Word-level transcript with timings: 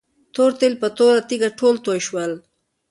تور 0.33 0.51
تیل 0.59 0.73
په 0.81 0.87
توره 0.97 1.21
تيږه 1.29 1.49
ټول 1.59 1.75
توي 1.85 2.01
شول. 2.07 2.31